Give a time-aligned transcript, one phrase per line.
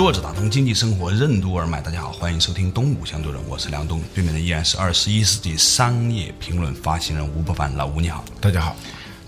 [0.00, 8.74] 坐着打通经济生活任督二脉，大家好，欢迎收听东吴相对论，我是梁东，对面的依然是二十一世纪商业评论发行人吴伯凡，老吴你好，大家好。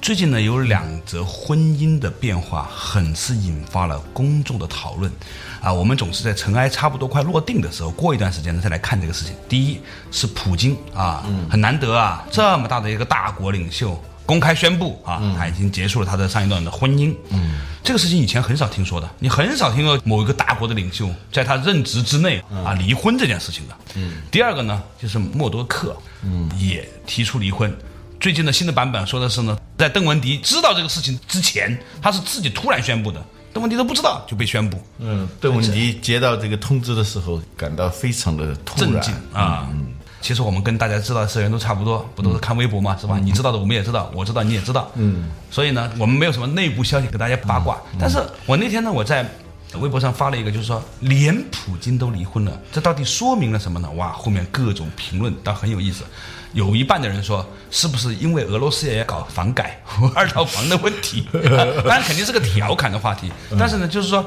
[0.01, 5.13] 最近呢，有两则婚姻的变化，很是引发了公众的讨论，
[5.61, 9.35] 啊，我们总是在尘埃差不多快落定的时候，过一段时间呢再来看这个事情。
[9.47, 9.79] 第一
[10.11, 17.15] 是普京啊，很难得啊，这么大的一个大国领袖公开宣布啊，他已经结束了他的上一段的婚姻。
[17.31, 23.77] 嗯，这个事情以前很少听说的，你很少听到某一个大国的领袖在他任职之内啊离婚这件事情的。
[23.95, 27.75] 嗯，第二个呢，就是默多克，嗯，也提出离婚。
[28.21, 33.21] 最近的新的版本说的是呢，在邓文迪知道这个事情之前，他是自己突然宣布的，
[33.53, 34.81] 邓文迪都不知道就被宣布。
[35.01, 39.67] 嗯，邓文迪接到这个通知的时候，感到非常的震惊啊。
[39.73, 39.93] 嗯，
[40.23, 43.19] 其实我们跟大家知道的社员都差不多，不都是看微博嘛，是吧？
[43.23, 44.91] 你知道的我们也知道，我知道你也知道。
[44.95, 47.77] 嗯，所以呢，我们没有什么内部消息给大家八卦。
[47.99, 49.29] 但是我那天呢，我在
[49.75, 53.91] 微博上发了一个，就是说连普京都离婚了，这到底说明了什么呢？
[53.97, 56.05] 哇，后面各种评论倒很有意思。
[56.53, 59.83] 有一半的人说，是不是因为俄罗斯也要搞房改
[60.15, 61.27] 二套房的问题？
[61.33, 63.33] 当然肯定是个调侃的话题。
[63.59, 64.23] 但是呢，就是说，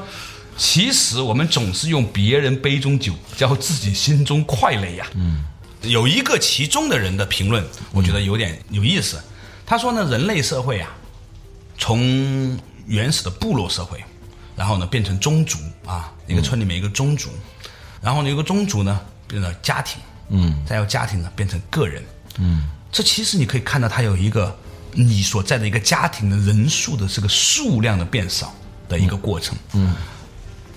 [0.56, 5.06] 其实我们总是用别人杯中酒浇自己心中快乐呀。
[5.14, 5.44] 嗯，
[5.82, 9.20] 有一个其中的人的评论，我觉得有点有意思。
[9.64, 10.88] 他说呢，人类社会啊，
[11.76, 14.02] 从原始的部落社会，
[14.56, 17.30] 然后呢变成宗族啊，一个村里面一个宗族，
[18.00, 22.02] 然后呢有个宗族呢变成家庭，嗯，再由家庭呢变成个人。
[22.38, 24.56] 嗯，这其实你可以看到，它有一个
[24.92, 28.54] 你所在的一个家庭的人数的这个数量的变少
[28.88, 29.56] 的一个过程。
[29.72, 29.94] 嗯，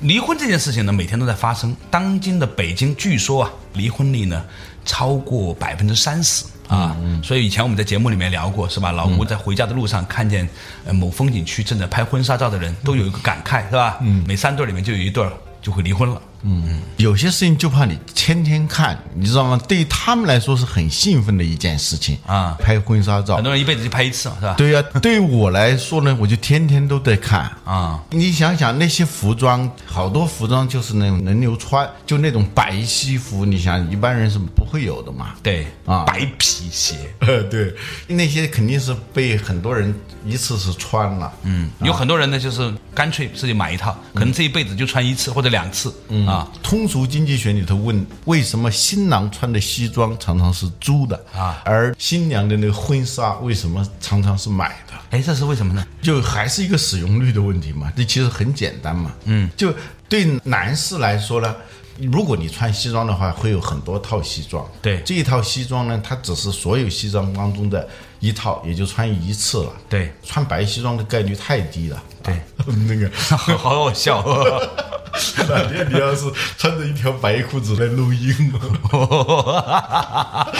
[0.01, 1.75] 离婚这件事情呢，每天都在发生。
[1.91, 4.43] 当今的北京，据说啊，离婚率呢
[4.85, 6.95] 超过百分之三十啊。
[7.23, 8.91] 所以以前我们在节目里面聊过，是吧？
[8.91, 10.47] 老吴在回家的路上看见
[10.85, 13.97] 呃某风景区正在拍婚纱照的人，都有一个感慨，是吧？
[14.01, 15.27] 嗯，每三对里面就有一对
[15.61, 16.21] 就会离婚了。
[16.43, 19.59] 嗯，有些事情就怕你天天看，你知道吗？
[19.67, 24.53] 对于他们来说是很兴奋的一件事情啊，拍婚纱照，很多人一辈子就拍一次嘛，是吧？
[24.57, 28.01] 对呀， 对于我来说呢，我就天天都在看啊。
[28.11, 35.33] 你想想那些服装，好多服装就是那种轮流穿，就那种白西服，你想一般人是不会有的嘛？
[35.43, 37.73] 对啊，白皮鞋，呃 对，
[38.07, 39.93] 那些肯定是被很多人
[40.25, 41.33] 一次是穿了。
[41.43, 45.93] 嗯，有很多人呢，就是干脆自己买一套，可能这一辈子就穿一次或者两次。
[46.07, 46.28] 嗯。
[46.29, 54.93] 啊，通俗经济学里头问，为什么新郎穿的西装常常是租的啊，而新娘的那个婚纱为什么常常是买的？
[55.09, 55.85] 哎，这是为什么呢？
[56.01, 57.91] 就还是一个使用率的问题嘛。
[57.95, 59.11] 这其实很简单嘛。
[59.25, 59.73] 嗯，就
[60.07, 61.55] 对男士来说呢，
[61.97, 64.63] 如果你穿西装的话，会有很多套西装。
[64.81, 67.87] 对，这一套西装呢，它只是所有西装当中的
[68.19, 69.73] 一套，也就穿一次了。
[69.89, 72.03] 对，穿白西装的概率太低了。
[72.21, 72.39] 对，
[72.87, 73.09] 那个
[73.57, 74.23] 好好笑。
[75.49, 78.53] 哪天你要是穿着一条白裤子来录音，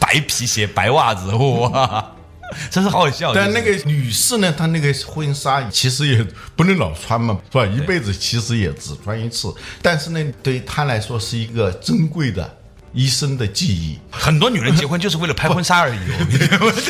[0.00, 2.12] 白皮鞋、白袜子，哇，
[2.70, 3.34] 真是好好笑。
[3.34, 6.24] 但那个女士呢，她那个婚纱其实也
[6.56, 7.66] 不能老穿嘛，是吧？
[7.66, 9.52] 一辈子其实也只穿一次，
[9.82, 12.58] 但是呢，对她来说是一个珍贵的。
[12.94, 15.98] 一生的记忆，很多女人结婚就是为了拍婚纱而已。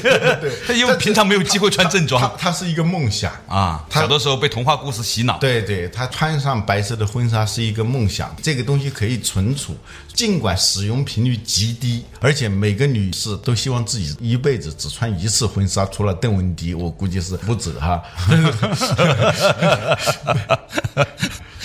[0.03, 3.83] 对，她因为平常没有机会穿正装，她是一个梦想啊。
[3.91, 5.39] 小的时候被童话故事洗脑。
[5.39, 8.37] 对对，她穿上白色的婚纱是一个梦想。
[8.43, 9.75] 这个东西可以存储，
[10.13, 15.87] 尽管使用频率极低，而且每个女士都希望自己一辈子只穿一次婚纱。
[15.87, 18.03] 除了邓文迪，我估计是不止哈。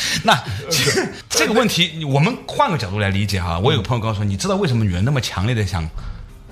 [0.24, 0.44] 那
[1.30, 3.60] 这个问题，我们换个角度来理解哈。
[3.60, 5.88] 我有个朋友告诉我，你知道为什么女人那么强烈的想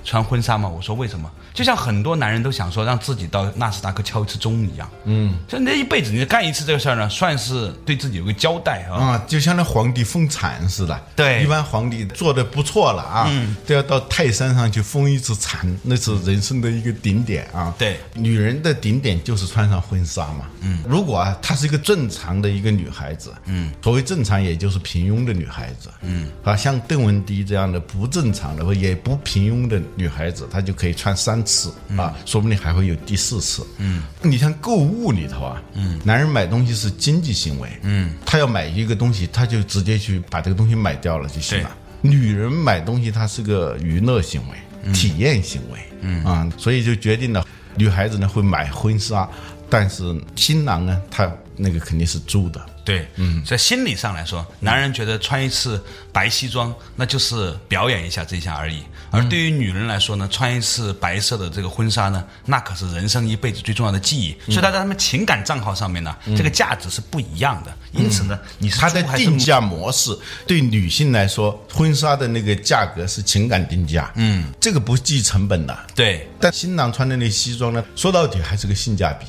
[0.08, 0.66] 穿婚纱吗？
[0.66, 1.30] 我说为什么？
[1.52, 8.96] 就像很多男人都想说让自己到纳斯达克敲一次钟一样，嗯，就那一辈子你干一次这个事儿呢，算是对自己有个交代啊。
[8.96, 17.74] 啊，就像那皇帝封禅似的，对，一般皇帝做的不错了啊，嗯都要到泰山上去封一次禅，那是人生的一个顶点啊。
[17.76, 20.46] 对，女人的顶点就是穿上婚纱嘛。
[20.62, 33.66] 嗯，如果啊，她是一个正常的一个女孩子，嗯，所谓正常也就是平庸的女孩子，嗯，啊，像邓文迪这样的不正常的也不平庸的女孩子，她就可以穿三次啊，说不定还会有第四次。
[33.78, 41.76] 嗯，你像购物里头啊，嗯，男人买东西是经济行为，嗯，他要买一个东西，他就直接去把这个东西买掉了就行了。
[42.00, 46.24] 女人买东西，它是个娱乐行为、体验行为，嗯。
[46.24, 49.28] 啊，所以就决定了女孩子呢会买婚纱，
[49.68, 52.64] 但是新郎呢，他那个肯定是租的。
[52.84, 64.34] 对，嗯，在心理上来说，男人觉得穿一次白西装那就是表演一下这一下而已，而对于女人来说呢，穿一次白色的这个婚纱呢，那可是人生一辈子最重要的记忆。
[64.46, 67.76] 所以他在他们情感账号上面呢，这个价值是不一样的。
[67.92, 70.16] 因此呢，你是它的定价模式
[70.46, 75.78] 对女性来说，婚纱的那个价格是情感定价，嗯，这个不计成本的。
[75.94, 79.26] 对，但新郎穿的那西装呢，说到底还是个性价比。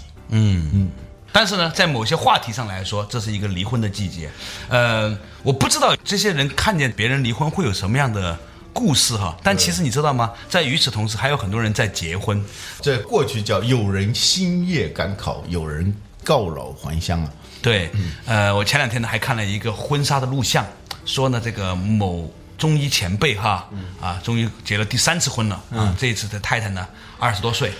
[1.32, 4.30] 但是呢，在某些话题上来说，这是一个离婚的季节。
[4.68, 8.38] 呃，我不知道这些人看见别人离婚会有什么样的
[8.74, 9.38] 故事哈。
[9.44, 10.32] 但其实你知道吗？
[10.50, 12.44] 在与此同时，还有很多人在结婚。
[12.82, 17.32] 这过去叫有人星夜赶考，有人告老还乡啊。
[17.62, 17.92] 对，
[18.26, 20.66] 呃，我前两天呢还看了一个婚纱的录像，
[21.06, 23.70] 说呢这个某中医前辈哈，
[24.02, 26.88] 啊，终于结了第三次婚了嗯，这一次的太太呢
[27.20, 27.72] 二十多岁。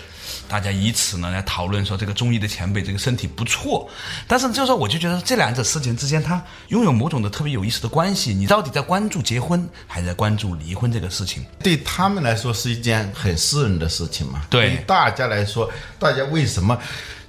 [0.48, 3.90] 大家以此呢来讨论说这个中医的前辈这个身体不错，
[4.28, 8.34] 但是就是说我就觉得这两者事情之间它拥有某种的特别有意思的关系。
[8.34, 11.44] 你到底在关注结婚，还是在关注离婚这个事情？
[11.64, 14.42] 对他们来说是一件很私人的事情嘛。
[14.50, 16.78] 对于大家来说，大家为什么？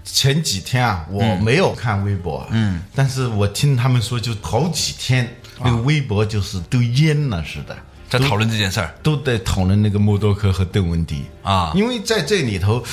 [0.03, 7.77] 前几天啊，我没有看微博，嗯，但是我听他们说，就好几天，那个微博就是都淹了似的，
[8.11, 8.93] 在讨论这件事儿。
[9.03, 12.85] 都在讨论那个默多克和邓文迪啊因为在这里头，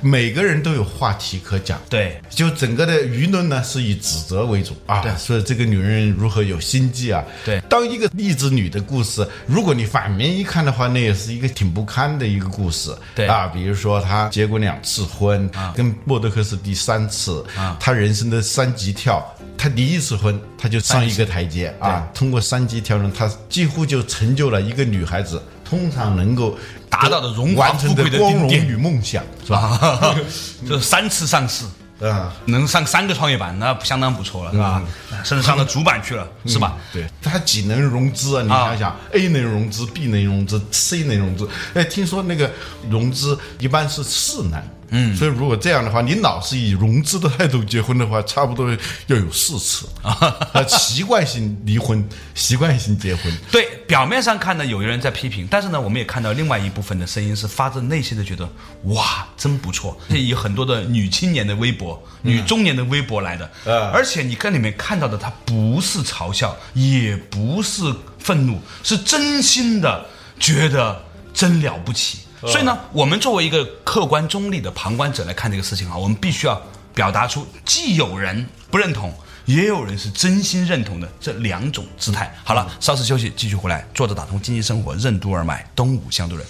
[0.00, 1.80] 每个人都有话题可讲。
[1.88, 7.24] 对，就整个的舆论呢是以指责为主啊，对说这个女人如何有心计啊。
[7.44, 12.96] 对当一个励志女的故事，如果你反面一看的话，那也是一个挺不堪的一个故事。
[13.14, 19.24] 对啊，比如说她结过两次婚，跟默多克是第三次，啊她人生的三级跳。
[19.58, 26.56] 她离一次婚，她就上一个台阶啊，通过三级跳呢，她几乎就成就了一个女孩子通常能够
[26.88, 29.58] 达到的荣华富贵的光荣与梦想，是吧？
[29.58, 30.14] 啊，
[30.68, 31.64] 就是三次上市，
[32.00, 34.82] 啊，能上三个创业板，那相当不错了，是吧？
[35.24, 36.76] 甚至上了主板去了，是吧？
[36.92, 38.42] 对，它几能融资啊？
[38.42, 41.48] 你啊想想、a 能融资，B 能融资，C 能融资。
[41.74, 42.50] 哎，听说那个
[42.88, 44.62] 融资一般是四能。
[44.90, 48.70] 嗯，所以如果这样的话，你老是以融资的态度结婚的话，差不多
[49.08, 50.36] 要有四次啊，
[50.68, 53.32] 习惯性离婚，习惯性结婚。
[53.50, 58.48] 对，表面上看呢，有人在批评，但是呢，我们也看到另外一部分的声音是发自内心的觉得，
[58.84, 59.98] 哇，真不错。
[60.08, 67.82] 这以很多的女青年的微博、女中年的微博来的，嗯而且你跟里面看到的，它不是嘲笑，也不是
[68.18, 70.06] 愤怒，是真心的
[70.38, 71.04] 觉得
[71.34, 72.18] 真了不起。
[72.42, 76.60] 所以呢，我们作为一个客观中立的旁观者来看这个事情啊，我们必须要
[76.94, 79.12] 表达出既有人不认同，
[79.46, 82.34] 也有人是真心认同的这两种姿态。
[82.44, 86.46] 好了，稍事休息，继续回来，坐着打通经济生活，任督二脉，东吴相对论。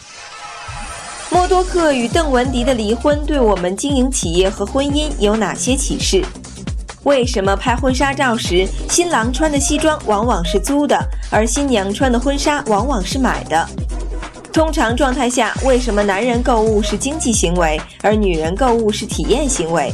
[1.30, 6.24] 默多克与邓文迪的离婚对我们经营企业和婚姻有哪些启示？
[7.02, 10.98] 为什么拍婚纱照时，新郎穿的西装往往是租的，
[11.30, 13.68] 而新娘穿的婚纱往往是买的？
[14.56, 19.92] 通常状态下，为什么男人购物是经济行为，而女人购物是体验行为？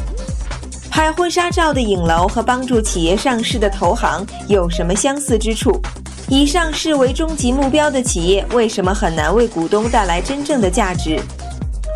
[0.88, 5.80] 拍婚纱照的影楼和帮助企业上市的投行有什么相似之处？
[6.28, 11.20] 以上市为终极目标的企业，为什么很难为股东带来真正的价值？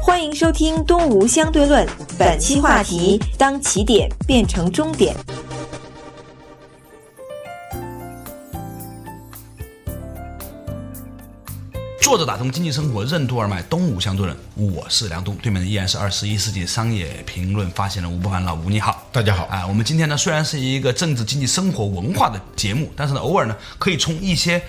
[0.03, 1.87] 欢迎收听《东吴相对论》，
[2.19, 5.15] 本期话题：当起点变成终点。
[12.07, 14.39] 坐着打通经济生活，任督二脉，东吴相对论。
[14.55, 19.05] 我是梁东，对面的依然是二十一世纪商业评论发现人吴不凡老吴，你好。
[19.11, 24.63] 大家好，啊，我们今天呢虽然是一个政治经济生活文化的节目，但是呢偶尔呢可以从一些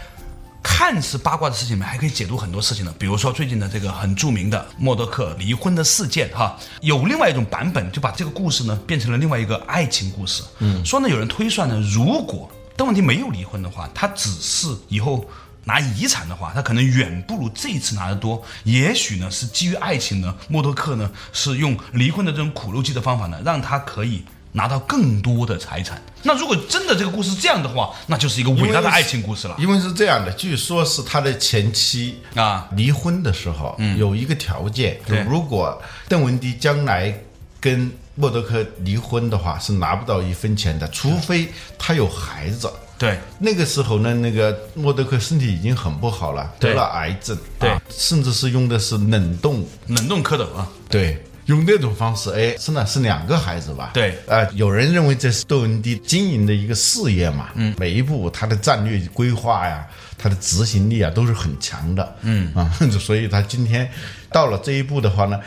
[0.63, 2.91] 看似八卦的事情里面，还可以解读很多事情的。
[2.93, 10.41] 比如说最近的这个很著名的默多克离婚的事件，哈，有另外一种版本，就把这个故事呢变成了另外一个爱情故事。
[10.57, 15.23] 嗯，说呢有人推算呢，如果邓文迪没有离婚的话，他只是以后。
[15.67, 18.41] 拿遗产的话，他可能远不如这一次拿的多。
[18.63, 26.01] 也许呢，是基于爱情呢，默多克呢是用离婚的这种苦肉计的方法呢，让他可以拿到更多的财产。
[26.23, 29.55] 那如果真的这个故事这样的话，那就是一个伟大的爱情故事了。
[29.59, 37.13] 因为是这样的，据说是他的前妻啊离婚的时候，有一个条件，就如果邓文迪将来
[37.59, 42.71] 跟默多克离婚的话是拿不到一分钱的，除非他有孩子。
[42.97, 47.69] 对，那个时候呢，那个默多克身体已经很不好了，得了癌症，对。
[47.69, 53.91] 啊甚至是用的是冷冻，冷冻蝌蚪啊，对，用那种方式，哎，生了是两个孩子吧？
[53.93, 54.17] 对。
[54.27, 59.87] 啊、有人认为这是窦文迪经营的一个事业嘛，嗯，每一步他的战略规划呀，
[60.17, 62.53] 他的执行力啊都是很强的，嗯。
[62.53, 63.89] 啊， 所以他今天
[64.31, 65.39] 到了这一步的话呢。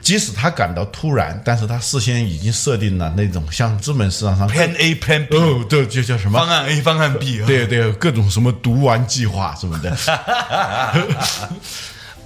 [0.00, 6.38] 即使他感到突然，但是他事先已经设定了那种像资本市场上 Plan A Plan B 哦，对就叫什么？
[6.38, 7.46] 方案 A 方案 B 啊。
[7.46, 9.96] 对对，各种什么毒丸计划什么的，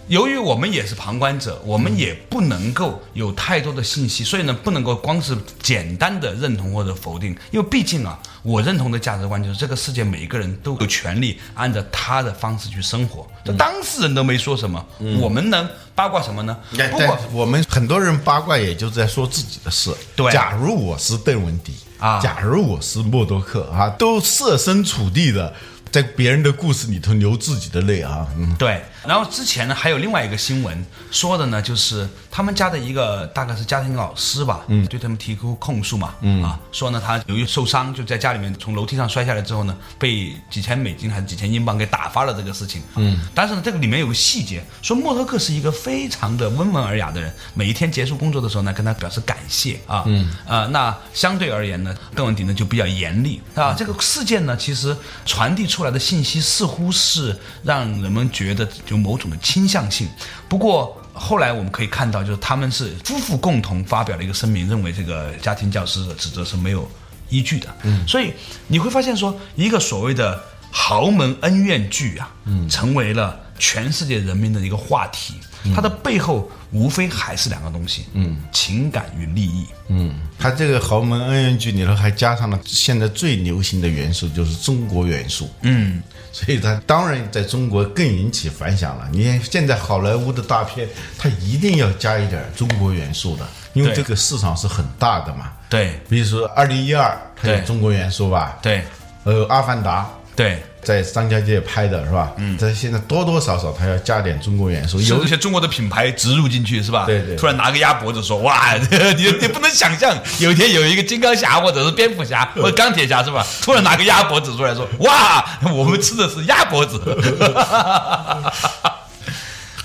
[0.09, 14.85] 由于我们也是旁观者，我们也不能够有太多的信息，所以呢，不能够光是简单的认同或者否定，因为毕竟啊，我认同的价值观就是这个世界每一个人都有权利按照他的方式去生活，这当事人都没说什么，
[15.21, 16.57] 我们能八卦什么呢？
[16.71, 19.95] 不但过我们很多人八卦，也就在说自己的事。
[20.15, 20.31] 对。
[20.31, 22.21] 假如我是邓文迪啊。
[22.21, 25.53] 假如我是默多克啊，都设身处地的
[25.95, 28.27] 在别人的故事里头流自己的泪啊。
[28.37, 36.43] 嗯，对，然后之前呢还有另外一个新闻说的呢，就是他们家的一个大概是家庭老师吧，嗯，对他们提出控诉嘛，嗯。
[36.43, 50.29] 啊，说呢他由于受伤就在家里面从楼梯上摔下来之后呢，被几千美金还是几千英镑给打发了这个事情，嗯，但是呢这个里面有个细节，说默多克是一个非常的温文尔雅的人，每一天结束工作的时候呢，跟他表示感谢啊，嗯。
[50.45, 60.09] 啊，那相对而言呢，邓文迪呢就比较严厉啊，这个事件呢其实传递出来的信息似乎是让人们觉得有某种的倾向性，
[60.49, 61.01] 不过。
[61.17, 66.91] 后来我们可以看到，就是他们是夫妇共同发表了一个声明，认为这个家庭教师的指责是没有
[67.29, 67.73] 依据的。
[67.85, 68.33] 嗯，所以
[68.67, 75.35] 你会发现说，一个所谓的豪门恩怨剧啊，嗯，成为了全世界人民的一个话题。
[75.75, 79.67] 它的背后无非还是两个东西，嗯，情感与利益。
[79.89, 85.49] 嗯，它这个豪门恩怨剧里头还加上了现在最流行的元素，就是中国元素。
[85.63, 89.09] 嗯，所以它当然在中国更引起反响了。
[89.11, 95.51] 你看现在好莱坞的大片，它一定要加一点中国元素的，因为这个市场是很大的嘛。
[95.71, 98.59] 对比如说二零一二，它有中国元素吧？
[98.61, 98.85] 对
[99.23, 100.03] 呃，《阿凡达》
[100.37, 102.33] 对，在张家界拍的是吧？
[102.37, 107.07] 嗯，在现在多多少少它要加点中国元素，有有一些中国的品牌植入进去是吧？
[107.07, 108.75] 对对突然拿个鸭脖子说：“哇，
[109.17, 113.45] 你你不能想象，有一天有一个金刚侠或者是蝙蝠侠 或者钢铁侠是吧？
[113.63, 117.01] 突然拿个鸭脖子出来说：哇， 我们吃的是鸭脖子。”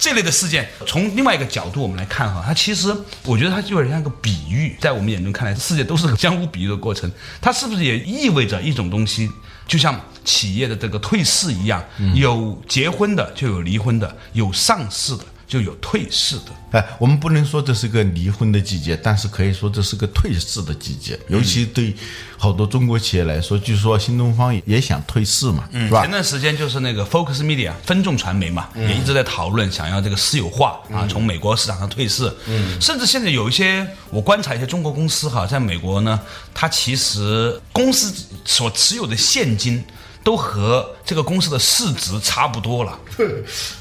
[0.01, 2.88] 这类的事件，从另外一个角度我们来看哈，它其实
[3.25, 7.12] 我觉得它就有点像一个比喻，在我们眼中看来，世界都是个相互比喻的过程。
[7.41, 9.29] 它是不是也意味着一种东西，
[9.70, 11.82] 就像企业的这个退市一样，
[12.16, 16.51] 有结婚的就有离婚的，有上市的就有退市的。
[16.72, 21.20] 哎，我们不能说这是个离婚的季节，但是可以说这是个退市的季节。
[21.27, 21.96] 尤其对
[22.38, 26.12] 好多中国企业来说，据说新东方也也想退市嘛，是吧前？
[26.12, 32.32] 段时间就是那个 Focus Media 分众传媒嘛，也一直在讨论想要这个私有化啊，从美国市场上退市。
[32.46, 36.20] 嗯，甚至现在有一些我观察一些中国公司哈，在美国呢，
[36.53, 38.13] 它其实公司
[38.46, 39.84] 所持有的现金。
[40.30, 43.00] 都和这个公司的市值差不多了，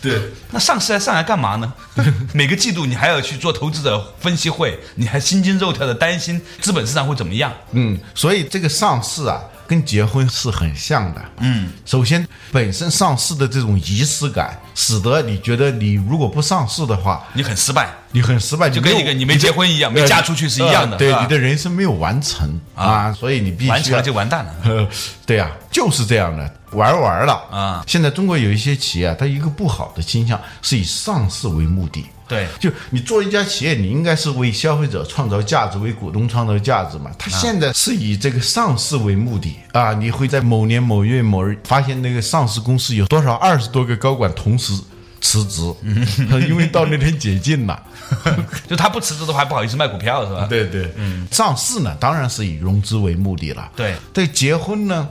[0.01, 0.19] 对，
[0.51, 1.71] 那上市来上来干嘛呢？
[2.33, 7.53] 每个季度你还要去做投资者分析会，你还心惊肉跳的担心资本市场会怎么样？
[7.73, 11.23] 嗯，所以这个上市啊，跟结婚是很像的。
[11.41, 24.55] 嗯，首先本身上市的这种仪式感，使得你觉得你如果不上市的话，你很失败，你很失败，就跟一个你没结婚一样，没嫁出去是一样的，呃对你的人生没有完成啊，所以你必须完成了就完蛋了。
[24.65, 24.89] 呃，
[25.27, 32.07] 对呀、就是这样的，玩儿玩儿了啊现在中国有一些企业啊，它一个不好的倾向是以上市为目的。
[32.29, 37.11] 对就你做一家企业，你应该是为消费者创造价值，为股东创造价值嘛。
[37.19, 44.73] 他现在是以这个上市为目的啊，你会在某年某月某日发现那个上市公司有多少二十多个高管同时
[45.21, 45.63] 辞职，
[46.49, 47.83] 因为到那天解禁了。
[48.67, 50.47] 就他不辞职的话，不好意思卖股票是吧？
[50.49, 53.71] 对对，嗯，上市呢当然是以融资为目的了。
[53.77, 55.07] 对对，结婚呢，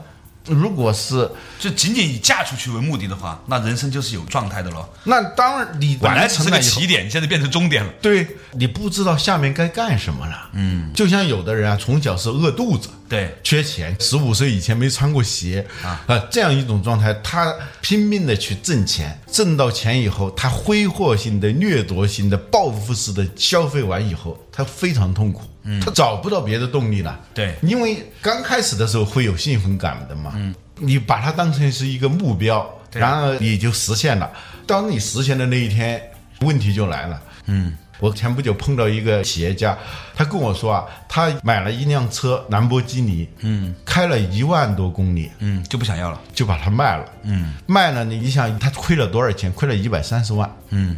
[0.48, 4.88] 如果是就仅仅以嫁出去为目的的话，那人生就是有状态的喽。
[5.04, 7.92] 那当然你本来只是个起点，现在变成终点了。
[8.02, 10.50] 对你不知道下面该干什么了。
[10.52, 25.42] 嗯，就像有的人啊，从小是饿肚子，对缺钱，十五岁以前没穿过鞋啊，呃，这样一种状态，他拼命的去挣钱，挣到钱以后，他挥霍性的、掠夺性的、报复式的消费完以后，他非常痛苦。
[25.84, 27.20] 他找不到别的动力了。
[27.34, 30.32] 对因为刚开始的时候会有兴奋感的嘛。
[30.34, 34.30] 嗯，你把它当成是一个目标，然而你就实现了。
[34.66, 36.00] 当你实现的那一天，
[36.40, 37.22] 问题就来了。
[37.46, 39.76] 嗯，我前不久碰到一个企业家，
[40.14, 46.20] 他跟我说啊，他买了一辆车兰博基尼，嗯，开了一万多公里，嗯，就不想要了。
[46.32, 48.04] 就把它卖了，嗯，卖了。
[48.04, 49.50] 你你想他亏了多少钱？
[49.52, 50.96] 亏了一百三十万，嗯，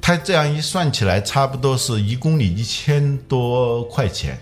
[0.00, 4.36] 他这样一算起来，差不多是一公里一千多块钱，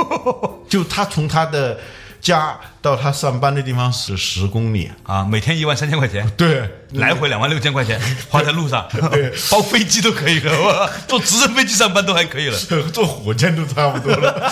[0.68, 1.78] 就他从他的
[2.24, 8.00] 家到他上班的地方是十公里，啊，每天一万三千块钱，对，来回两万六千块钱
[8.30, 12.58] 花在路上，对 包飞机都可以了，我坐直升飞机上班都还可以了。
[12.90, 14.50] 坐火箭都差不多了。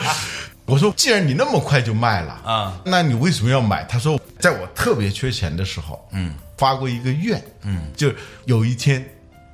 [0.66, 3.82] 我说，既然你那么快就卖了啊，那你为什么要买？
[3.84, 8.12] 他说，在我特别缺钱的时候，嗯，发过一个愿，嗯，就
[8.44, 9.02] 有一天，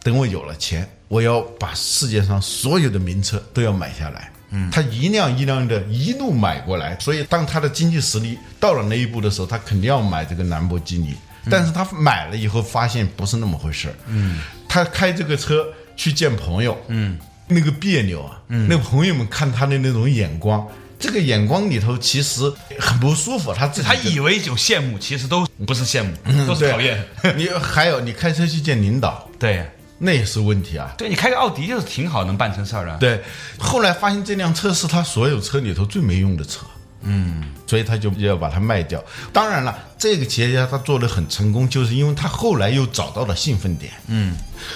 [0.02, 4.32] 等我有了钱，我要把世界上所有的名车都要买下来。
[4.50, 11.14] 嗯，他一辆一辆的一路买过来，所以当他的经济实力到了那一步的时候，他肯定要买这个兰博基尼。
[11.50, 15.66] 但是他买了以后发现不是那么回事儿，嗯，他开这个车
[15.96, 20.66] 去见朋友，嗯，那个别扭啊，嗯，那朋友们看他的那种眼光。
[20.98, 22.42] 这个眼光里头其实
[22.78, 26.12] 很不舒服，他自己他以为有羡慕，其实都不是羡慕，
[26.46, 26.72] 都是对。
[26.72, 27.02] 讨厌。
[27.38, 29.66] 你还有你开车去见领导，对，
[30.02, 30.92] 那也是问题啊。
[30.96, 32.96] 对你开个奥迪就是挺好，能办成事儿的。
[32.96, 33.22] 对，
[33.58, 36.64] 后来发现这辆车是他所有车里头最没用的车，
[37.02, 39.02] 嗯，所以他就要把它卖掉。
[39.30, 44.34] 当然了，这个企业家他做的很成功，就是因为他后来又找到了兴奋点，嗯。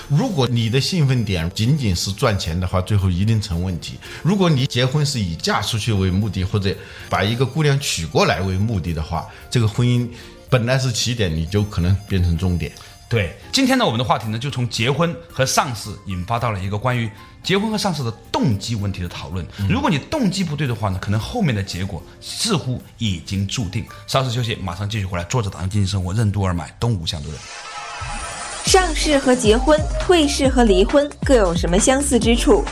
[0.09, 3.99] 如果你的兴奋点仅仅是赚钱的话，最后一定成问题。
[4.23, 6.75] 如果你结婚是以嫁出去为目的，或者
[7.09, 10.09] 把一个姑娘娶过来为目的的话，这个婚姻
[10.49, 12.73] 本来是起点，你就可能变成终点。
[13.14, 17.09] 对，今天呢，我们的话题呢，就从结婚和上市引发到了一个关于
[17.44, 19.47] 结婚和上市的动机问题的讨论。
[19.71, 23.87] 如果你动机不对的话呢，可能后面的结果似乎已经注定。
[24.09, 25.23] 稍事休息，马上继续回来。
[25.30, 27.40] 坐着打算经济生活，任督二脉，东吴相对论。
[28.66, 32.64] 上市和结婚、退市和离婚各有什么相似之处？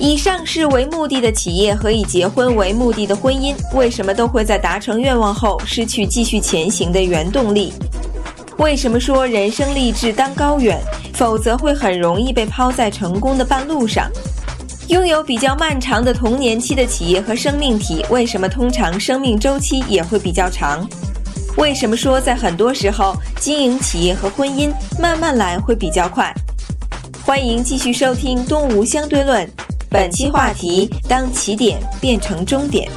[0.00, 7.70] 以上市为目的的企业和以结婚为目的的婚姻，为什么都会在达成愿望后失去继续前行的原动力？
[8.58, 10.80] 为什么说人生励志当高远，
[11.14, 14.08] 否则会很容易被抛在成功的半路上？
[14.88, 20.86] 拥有比较漫长的童年期的企业和生命体，为什么通常生命周期也会比较长？
[21.56, 26.32] 为什么说在很多时候经营企业和婚姻慢慢来会比较快？
[27.24, 29.44] 欢迎继续收听《东吴相对论》，
[29.90, 32.88] 本期话题：当起点变成终点。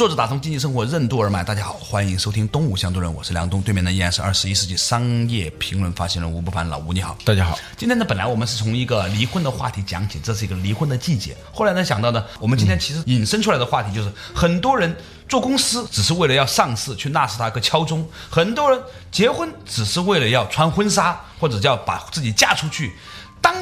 [0.00, 7.18] 坐着打通经济生活任督二脉，大家好，欢迎收听东吴相对论，我是梁东，对面的依然是二十一世纪商业评论发行人吴不凡，老吴你好。
[7.22, 11.36] 大家好，今天呢，本来我们是从一个离婚的话题讲起，这是一个离婚的季节。
[11.52, 14.96] 后来呢，想到呢，我们今天其实引申出来的话题就是，很多人
[15.28, 18.80] 做公司只是为了要上市，去纳斯达克敲钟；很多人
[19.12, 22.94] 结婚只是为了要穿婚纱，或者叫把自己嫁出去。
[23.42, 23.54] 当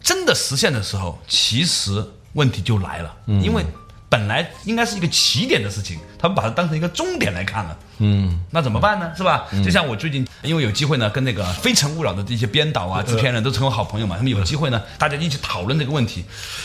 [0.00, 3.66] 真的实现的时候，其实问题就来了，因为。
[4.10, 7.78] 本来应该是一个起点的事情，他们把它当成一个终点来看了。
[7.98, 9.12] 嗯，那怎么办呢？
[9.16, 9.46] 是吧？
[9.64, 16.24] 就像我最近因为有机会呢，跟那个《非诚勿扰》的这些编导啊、制片人都成为好朋友嘛，他们有机会呢，大家一起讨论这个问题。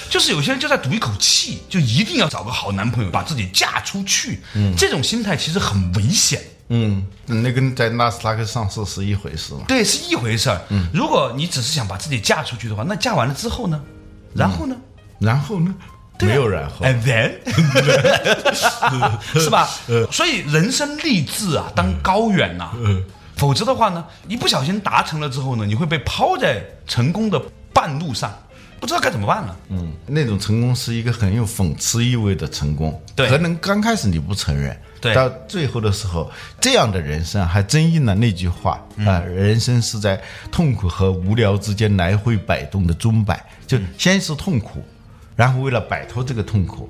[0.10, 4.40] 就是有些人就在赌一口气，就一定要找个好男朋友，把自己嫁出去。
[4.56, 6.42] 嗯，这种心态其实很危险。
[6.70, 9.66] 嗯，那跟在纳斯达克上市是一回事嘛？
[9.68, 10.60] 对，是一回事儿。
[10.70, 13.80] 嗯，如果你只是想把自己嫁出去的话，那嫁完了之后呢？
[14.34, 14.76] 然后呢？
[15.20, 15.76] 然后呢？
[16.20, 17.32] 没有然后，and then，
[19.40, 19.68] 是吧？
[20.12, 22.72] 所以人生励志啊，当高远呐，
[23.36, 27.42] 否则的话呢，一不小心达成了之后呢，你会被抛在成功的
[27.74, 28.34] 半路上，
[28.80, 29.58] 不知道该怎么办了。
[29.70, 44.82] 嗯，那种成功是一个很有讽刺意味的成功，对，可能刚开始你不承认，对，到最后的时候，这样的人生还真应了那句话啊，人生是在痛苦和无聊之间来回摆动的钟摆，就先是痛苦。
[45.36, 46.90] 然后为了摆脱这个痛苦，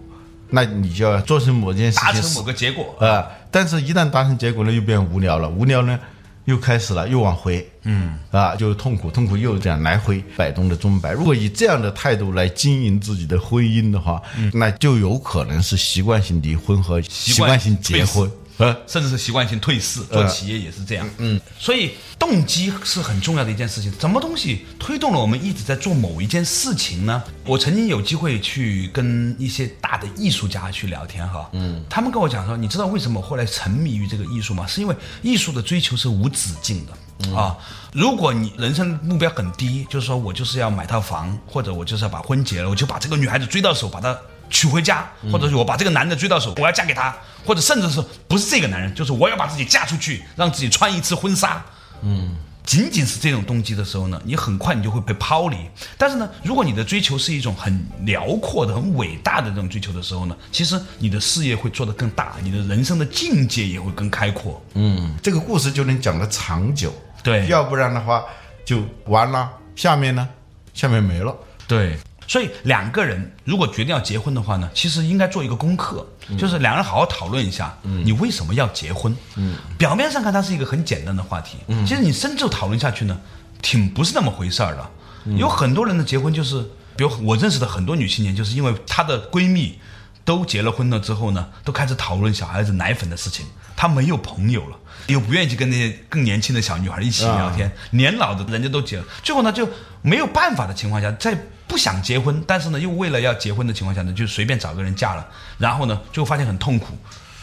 [0.50, 3.28] 那你就要做成某件事情，达成某个结果啊。
[3.50, 5.50] 但是，一旦达成结果呢，又变无聊了。
[5.50, 6.00] 无聊呢，
[6.46, 11.12] 又开始了，又往回，嗯，啊，就是痛苦，痛苦又这样来回摆动的钟摆。
[11.12, 14.22] 如果以这样的态度来经营自己的婚姻的话，
[14.54, 18.30] 那就有可能是习惯性离婚和习惯性结婚。
[18.58, 21.10] 呃，甚至是习惯性退市，做企业也是这样。
[21.18, 23.92] 嗯，所以动机是很重要的一件事情。
[24.00, 27.22] 什么东西推动了我们一直在做某一件事情呢？
[27.46, 34.66] 我曾经有机会去跟一些大的艺术家去聊天哈，嗯，他们跟我讲说，你知道为什么后来沉迷于这个艺术吗？
[34.66, 37.58] 是因为艺术的追求是无止境的啊。
[37.92, 44.18] 如果你人生目标很低，就是说我就是要买套房，或者我就是要把婚结了，我就把这个女孩子追到手，把她。
[44.50, 51.64] 娶回家，或者是我把这个男的追到手，我要嫁给他，或者甚至是不是这个男人，就是我要把自己嫁出去，让自己穿一次婚纱，
[52.02, 52.36] 嗯。
[52.66, 55.58] 仅仅是这种动机的时候呢，你很快你就会被抛离。
[56.00, 64.60] 但是呢，如果你的追求是一种很辽阔的、很伟大的这种追求的时候呢，其实你的事业会做得更大，你的人生的境界也会更开阔。
[64.74, 66.92] 嗯，这个故事就能讲得长久。
[67.22, 68.26] 对，要不然的话
[68.66, 69.48] 就完了。
[69.76, 70.28] 下面呢，
[70.74, 71.36] 下面没了。
[71.68, 71.96] 对。
[72.28, 76.06] 所以两个人如果决定要结婚的话呢，其实应该做一个功课，
[76.38, 79.16] 就是两个人好好讨论一下，你为什么要结婚？
[79.36, 83.16] 嗯，表面上看它是一个很简单的话题，嗯，其实你深入讨论下去呢，
[83.62, 84.90] 挺不是那么回事儿的。
[85.38, 86.62] 有很多人的结婚就是，
[86.96, 89.80] 比如我认识的很多女青年，就是因为她的闺蜜
[90.24, 99.70] 都结了婚了之后呢，都开始讨论小孩子奶粉的事情，她没有朋友了，又不愿意去跟那些更年轻的小女孩一起聊天，年老的人家都结了，最后呢就
[100.02, 101.38] 没有办法的情况下，在。
[101.76, 106.98] 不想结婚，但是呢，又为了要结婚的情况下呢，就随便找个人嫁了，然后呢，就发现很痛苦。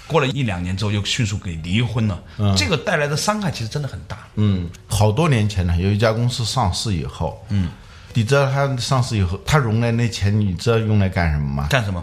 [0.06, 2.18] 过了一两年之后，又迅速给离婚了。
[2.38, 4.26] 嗯，这个带来的伤害其实真的很大。
[4.36, 7.68] 嗯，好多年前呢，有一家公司上市以后，嗯，
[8.14, 11.66] 你知道他上市以后，他融来那钱，你知道用来干什么吗？
[11.68, 12.02] 干什么？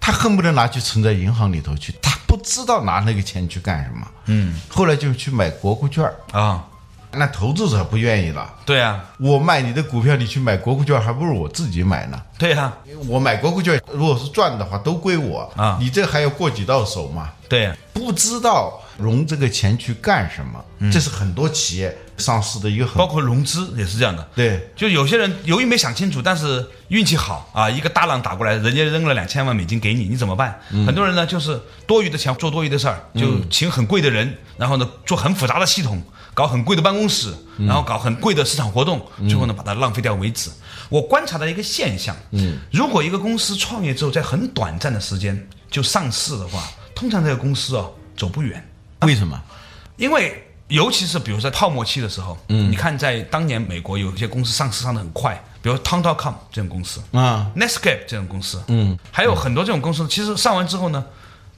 [0.00, 4.04] 他恨不得拿去存在银行里头去，他不知道拿那个钱去干什么。
[4.26, 6.66] 嗯，后来就去买国库券啊。
[7.12, 8.52] 那投资者不愿意了。
[8.64, 12.20] 对啊，我卖你的股票，你去买国库券，还不如我自己买呢。
[12.38, 12.76] 对啊，
[13.08, 15.76] 我买国库券，如果是赚的话，都归我啊。
[15.80, 17.30] 你这还要过几道手嘛？
[17.48, 24.24] 对，不知道融这个钱去干什么，这是很多企业上市的一个很，包括融资也是这样的。
[24.36, 30.56] 对，就有些人由于没想清楚，但是运气好啊，一个大浪打过来，人家扔了两千万美金给你，你怎么办？
[30.86, 36.00] 很多人呢，就是多余的钱做多余的事儿，就请很贵的人，然后呢做很复杂的系统。
[36.32, 40.50] 搞很贵的办公室，然后搞很贵的市场活动，最后呢把它浪费掉为止。
[40.88, 46.62] 我观察到一个现象，嗯，如果一个公司创业之后在很短暂的时间就上市的话，
[46.94, 48.64] 通常这个公司哦走不远。
[49.02, 49.40] 为什么？
[49.96, 61.04] 因为尤其是比如在泡沫期的时候，嗯，你看在当年美国有一些公司上市上的很快，比如 Tom.com 这种公司啊，Netscape 这种公司，嗯，还有很多这种公司，其实上完之后呢。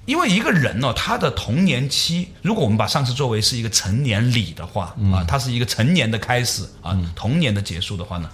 [0.04, 8.28] 因为一个人呢，他的童年期，如果我们把上次作为是一个成年礼的话，啊，他是一个成年的开始啊，童年的结束的话呢，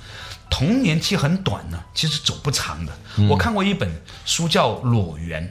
[0.48, 2.92] 童年期很短呢，其实走不长的。
[3.28, 3.90] 我看过一本
[4.24, 5.44] 书叫《裸猿》，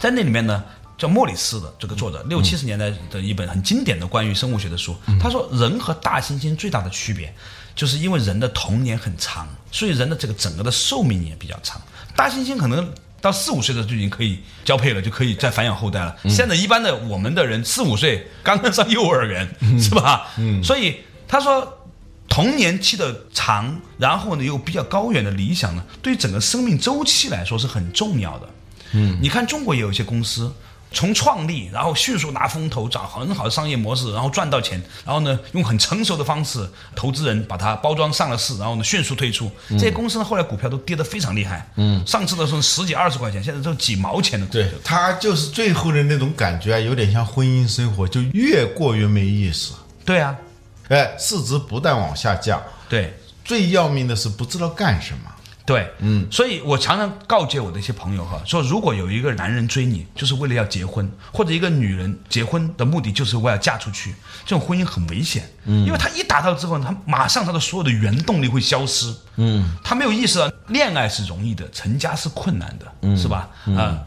[0.00, 0.64] 在那里面呢，
[0.98, 4.96] 叫莫里斯的这个作者，六七十年代的一本很经典的关于生物学的书。
[5.20, 7.32] 他说，人和大猩猩最大的区别，
[7.76, 11.80] 就是因为人的童年很长，所以人的这个整个的寿命也比较长。
[12.16, 12.92] 大猩猩可能。
[13.22, 16.14] 到四五岁的就已经可以交配了，就可以再繁衍后代了。
[16.28, 19.48] 现在一般的我们的人四五岁刚刚上 幼儿园，
[19.80, 20.26] 是吧？
[20.36, 21.86] 嗯，所以他说
[22.28, 28.48] 童年期的长，然后呢又比较高远的理想呢，对于整个生命周期来说是很重要的。
[28.92, 30.52] 嗯，你看中国也有一些公司。
[30.92, 39.50] 从创立，然后迅速拿风投，找很好的商业模式，然后赚到钱，然后呢，用很成熟的方式，投资人把它包装上了市，然后呢，迅速退出。
[39.70, 41.66] 这些公司呢，后来股票都跌得非常厉害。
[41.76, 44.46] 嗯，上市的时候十几二十块钱，现在都几毛钱的。
[44.46, 49.72] 对，他就是最后的那种感觉啊，有点像婚姻生活，就越过越没意思。
[50.04, 50.36] 对啊，
[50.88, 52.62] 哎，市值不断往下降。
[52.88, 55.31] 对，最要命的是不知道干什么。
[55.64, 73.48] 对，嗯，所以我常常告诫我的一些朋友哈，说如果有一个男人追你，就是为了要结婚，或者一个女人结婚的目的就是为了嫁出去，这种婚姻很危险，嗯，因为他一达到之后，他马上他的所有的原动力会消失，嗯，他没有意识到恋爱是容易的，成家是困难的，是吧？
[73.76, 73.98] 啊。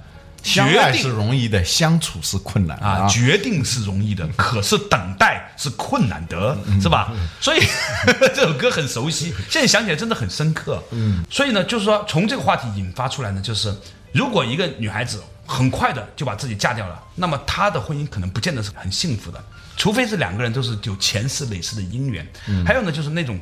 [0.45, 3.07] 相爱是容易的，相处是困难啊。
[3.07, 7.11] 决定是容易的，可是等待是困难的，是吧？
[7.41, 7.59] 所以
[8.35, 10.81] 这首歌很熟悉，现在想起来真的很深刻。
[10.91, 13.75] 嗯，所以呢，就是说从这个话题引发出来呢，就是
[14.11, 19.43] 如果一个女孩子很快的就把自己嫁掉了，那么她的婚姻可能不见得是很幸福的，
[19.75, 22.27] 除非是两个人都是有前世累世的姻缘。
[22.63, 23.39] 还有呢，就是那种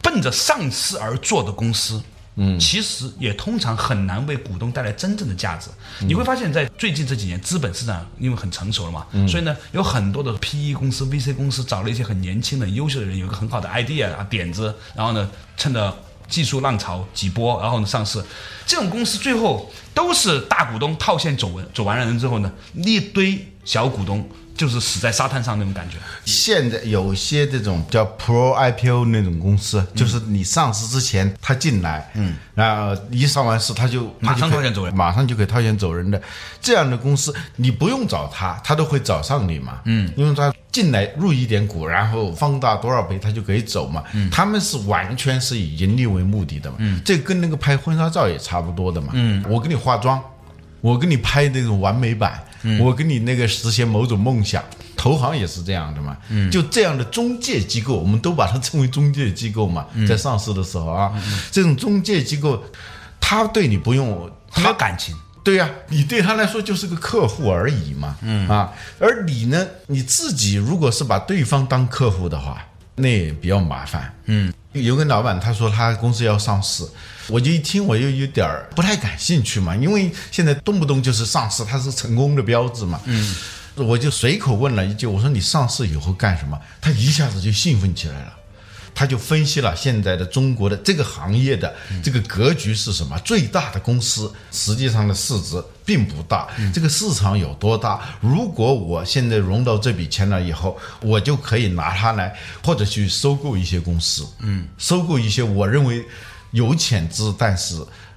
[0.00, 2.02] 奔着上市而做的公司。
[2.36, 5.70] 嗯，其实也通常很难为股东带来真正的价值。
[6.00, 15.96] 你会发现在最近这几年，资本市场因为很成熟了嘛，所以呢，有很多的 PE 公司、VC 公司找了一些很年轻的、优秀的人，有一个很好的 idea 啊点子，然后呢，趁着
[16.28, 18.22] 技术浪潮几波，然后呢上市。
[18.66, 24.26] 这种公司最后都是大股东套现走完走完了人之后呢，一堆小股东。
[24.56, 25.98] 就是死在沙滩上那种感觉。
[26.24, 36.18] 现在有些这种叫 Pro IPO 那种公司，就是你上市之前他进来，嗯，然后一上完市他就马上套现走人，马上就可以套现走人的
[36.58, 44.02] 这样的公司，你不用找他，他都会找上你嘛，嗯，因为他进来入一点股，然后放大多少倍，他就可以走嘛。
[44.14, 46.76] 嗯，他们是完全是以盈利为目的的嘛。
[46.78, 49.08] 嗯，这跟那个拍婚纱照也差不多的嘛。
[49.12, 50.18] 嗯，我给你化妆，
[50.80, 52.42] 我给你拍那种完美版。
[52.80, 54.62] 我跟你那个实现某种梦想，
[54.96, 61.12] 投行也是这样的嘛，嗯，就这样的中介机构，我们都把它称为中介机构嘛，在上市的时候啊，
[61.50, 62.62] 这种中介机构，
[63.20, 65.14] 他对你不用他感情。
[65.44, 68.48] 对呀、你对他来说就是个客户而已嘛，嗯。
[68.48, 72.60] 啊，而你呢，你自己如果是把对方当客户的话，
[72.96, 74.52] 那也比较麻烦，嗯。
[74.82, 76.84] 有个老板他说他公司要上市，
[77.28, 83.34] 我就一听我又有点儿不太感兴趣嘛，因为现在动不动就是上市，它是成功的标志嘛，嗯。
[83.78, 86.58] 我就随口问了一句，我说你上市以后干什么？
[86.80, 88.32] 他一下子就兴奋起来了。
[88.96, 93.18] 他就分析了现在的中国的这个行业的这个格局是什么？
[93.18, 98.00] 最大的公司实际上的市值并不大，这个市场有多大？
[98.22, 106.02] 如果我现在融到这笔钱了以后，我就可以拿它来或者去收购一些公司，嗯，收购一些我认为
[106.52, 107.76] 有潜质但是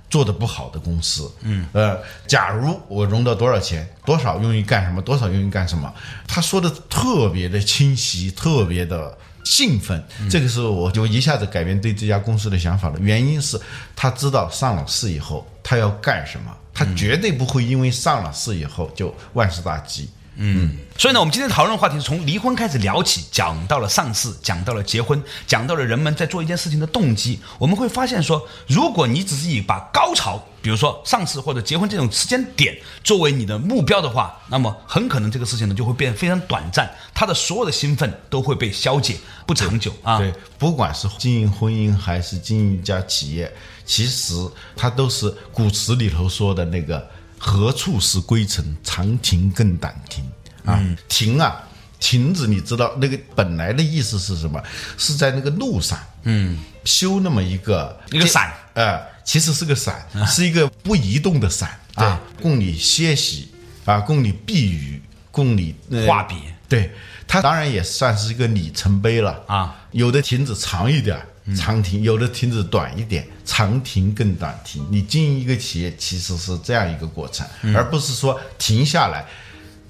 [0.10, 5.94] 做的不好的公司，嗯，呃，假如我融到多少钱，多少用于干什么，多少用于干什么，
[6.26, 9.18] 他说的特别的清晰，特别的。
[9.44, 13.00] 兴奋，这个时候我就一下子改变对这家公司的想法了。
[13.00, 13.60] 原因是
[13.96, 20.10] 他知道上了市以后他要干什么，他绝对不会因为上了市以后就万事大吉。
[20.42, 27.40] 嗯所以呢，我们今天讨论的话题是从离婚开始聊起，讲到了上市，讲到了结婚，讲到了人们在做一件事情的动机。
[27.58, 40.18] 我们会发现说，如果你只是以把高潮，比如说上市或者结婚这种时间点作为你的目标的话，那么很可能这个事情呢就会变得非常短暂，它的所有的兴奋都会被消解，不长久啊。
[40.18, 43.50] 对，不管是经营婚姻还是经营一家企业，
[43.86, 44.34] 其实
[44.76, 47.08] 它都是古词里头说的那个
[47.40, 50.24] “何处是归程，长亭更短亭”
[50.66, 51.64] 啊，亭啊。
[52.02, 54.64] 亭子，你知道那个本来的意思是什么？
[54.98, 63.52] 是在那个路上，嗯，修那么一个一个伞，呃，其实是个伞，是一个不移动的伞啊，供你歇息
[63.84, 66.36] 啊，供你避雨，供你呃画笔。
[66.70, 66.90] 对，
[67.28, 69.44] 它当然也算是一个里程碑了。
[69.48, 69.76] 啊。
[69.92, 71.20] 有的亭子长一点，
[71.56, 74.86] 长亭；有的亭子短一点，长亭更短亭。
[74.90, 79.26] 你经营一个企业，其实是这样一个过程，而不是说停下来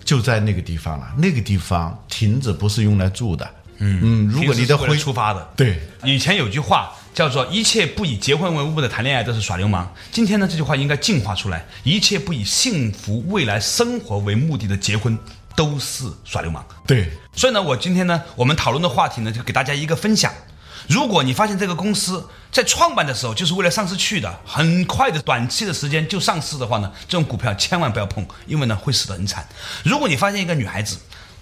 [0.04, 1.08] 就在那个地方了。
[1.18, 3.50] 那个地方亭子不是用来住的。
[3.82, 9.90] 嗯嗯，如果你的婚出发的，对以前有句话叫做“一切不以结婚为目的谈恋爱都是耍流氓”。
[10.12, 15.18] 今天呢，这句话应该进化出来：一切不以幸福未来生活为目的的结婚
[15.56, 16.66] 都是耍流氓。
[16.86, 20.34] 对，所以呢，我今天呢，我们讨论的话题呢，就给大家一个分享。
[20.88, 29.48] 如果你发现这个公司在创办的时候就是为了上市去的，很快的短期的时间就上市的话呢，这种股票千万不要碰，因为呢会死得很惨。
[29.84, 30.98] 如果你发现一个女孩子，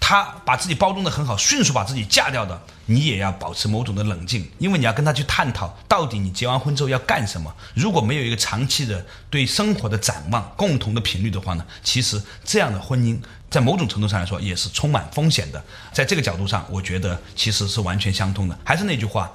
[0.08, 7.54] 她把自己包装的很好，迅速把自己嫁掉的，你也要保持某种的冷静，因为你要跟他去探讨，到底你结完婚之后要干什么。
[7.74, 15.62] 如果没有一个长期的对生活的展望、共同的频率的话呢，其实这样的婚姻在某种程度上来说也是充满风险的。
[15.92, 18.58] 在这个角度上，我觉得其实是完全相通的。
[18.64, 19.30] 还是那句话，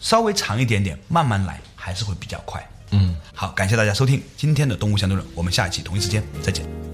[0.00, 2.66] 稍微长一点点，慢慢来，还是会比较快。
[2.92, 6.93] 嗯，好，感谢大家收听今天的《动物相对论》，我们下一期同一时间再见。